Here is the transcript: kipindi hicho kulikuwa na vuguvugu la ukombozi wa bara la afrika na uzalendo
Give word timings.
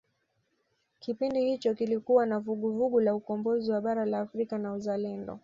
kipindi 0.99 1.45
hicho 1.45 1.75
kulikuwa 1.75 2.25
na 2.25 2.39
vuguvugu 2.39 2.99
la 3.01 3.15
ukombozi 3.15 3.71
wa 3.71 3.81
bara 3.81 4.05
la 4.05 4.19
afrika 4.19 4.57
na 4.57 4.73
uzalendo 4.73 5.39